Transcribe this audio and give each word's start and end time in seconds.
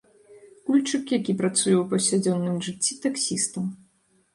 Кульчык, 0.69 1.13
які 1.19 1.37
працуе 1.43 1.75
ў 1.75 1.85
паўсядзённым 1.95 2.57
жыцці 2.67 3.01
таксістам. 3.09 3.75